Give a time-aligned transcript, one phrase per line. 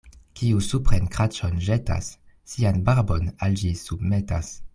[0.39, 2.07] Kiu supren kraĉon ĵetas,
[2.55, 4.53] sian barbon al ĝi submetas.